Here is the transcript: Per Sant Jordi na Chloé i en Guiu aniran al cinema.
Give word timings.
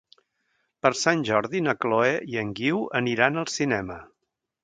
Per 0.85 0.91
Sant 1.01 1.19
Jordi 1.29 1.61
na 1.65 1.75
Chloé 1.85 2.15
i 2.35 2.41
en 2.43 2.51
Guiu 2.61 2.81
aniran 3.03 3.39
al 3.43 3.49
cinema. 3.59 3.99